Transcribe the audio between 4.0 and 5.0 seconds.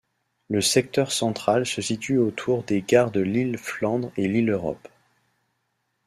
et Lille Europe.